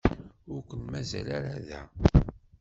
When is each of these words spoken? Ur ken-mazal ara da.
Ur 0.53 0.61
ken-mazal 0.69 1.27
ara 1.37 1.53
da. 1.67 1.81